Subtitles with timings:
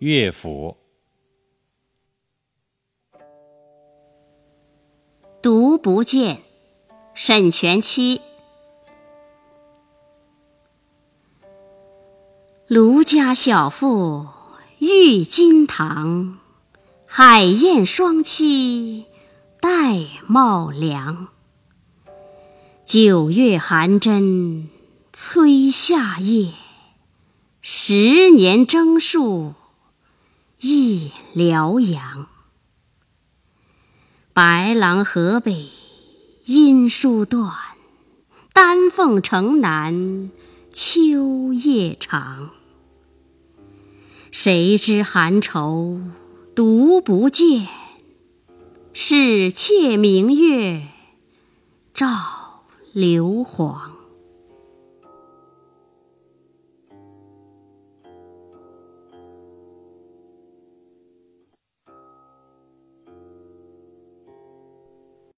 [0.00, 0.78] 乐府。
[5.42, 6.40] 独不见，
[7.12, 8.22] 沈佺期。
[12.66, 14.28] 卢家小妇
[14.78, 16.38] 郁金堂，
[17.04, 19.04] 海燕双栖
[19.60, 21.28] 戴帽梁。
[22.86, 24.70] 九月寒针
[25.12, 26.54] 催夏夜，
[27.60, 29.52] 十年征戍
[30.60, 32.26] 忆辽阳。
[34.34, 35.68] 白狼河北
[36.44, 37.52] 音书断，
[38.52, 40.30] 丹凤城南
[40.72, 42.50] 秋夜长。
[44.30, 46.00] 谁知寒愁
[46.54, 47.66] 独不见，
[48.92, 50.88] 是妾明月
[51.94, 52.38] 照。
[52.92, 53.89] 流黄。